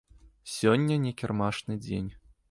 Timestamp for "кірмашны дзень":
1.19-2.09